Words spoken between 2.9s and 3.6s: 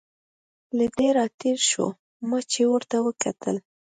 وکتل.